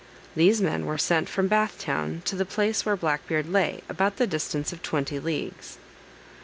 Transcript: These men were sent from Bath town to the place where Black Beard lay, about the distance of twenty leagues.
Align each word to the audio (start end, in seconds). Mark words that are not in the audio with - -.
These 0.35 0.63
men 0.63 0.87
were 0.87 0.97
sent 0.97 1.29
from 1.29 1.47
Bath 1.47 1.77
town 1.77 2.23
to 2.25 2.35
the 2.35 2.43
place 2.43 2.87
where 2.87 2.95
Black 2.95 3.27
Beard 3.27 3.47
lay, 3.47 3.81
about 3.87 4.15
the 4.17 4.25
distance 4.25 4.73
of 4.73 4.81
twenty 4.81 5.19
leagues. 5.19 5.77